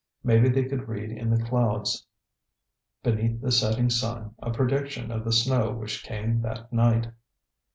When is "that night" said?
6.41-7.11